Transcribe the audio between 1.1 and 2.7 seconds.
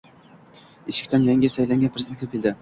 yangi saylangan prezident kirib keldi!